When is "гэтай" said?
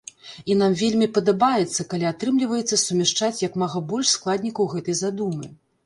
4.77-5.03